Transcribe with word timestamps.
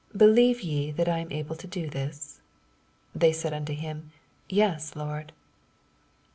Believe 0.17 0.63
ye 0.63 0.89
that 0.89 1.07
I 1.07 1.19
am 1.19 1.31
able 1.31 1.55
to 1.55 1.67
do 1.67 1.87
this 1.87 2.39
f 2.39 3.19
They 3.21 3.31
said 3.31 3.53
nnto 3.53 3.75
him. 3.75 4.11
Yea, 4.49 4.75
Lord. 4.95 5.31